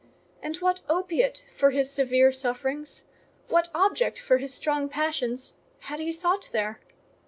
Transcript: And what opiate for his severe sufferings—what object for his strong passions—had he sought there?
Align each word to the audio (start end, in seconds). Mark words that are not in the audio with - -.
And 0.41 0.55
what 0.57 0.81
opiate 0.89 1.45
for 1.53 1.69
his 1.69 1.87
severe 1.91 2.31
sufferings—what 2.31 3.69
object 3.75 4.17
for 4.17 4.39
his 4.39 4.51
strong 4.51 4.89
passions—had 4.89 5.99
he 5.99 6.11
sought 6.11 6.49
there? 6.51 6.79